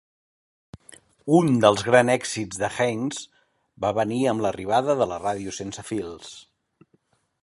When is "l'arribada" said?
4.47-4.97